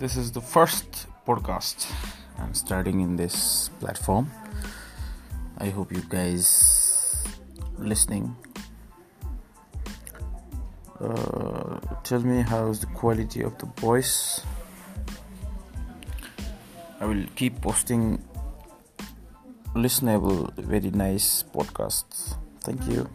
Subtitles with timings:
[0.00, 1.84] This is the first podcast
[2.38, 4.30] I'm starting in this platform.
[5.58, 7.22] I hope you guys
[7.76, 8.34] listening.
[10.98, 14.40] Uh, tell me how's the quality of the voice.
[16.98, 18.24] I will keep posting
[19.74, 22.38] listenable, very nice podcasts.
[22.62, 23.06] Thank you.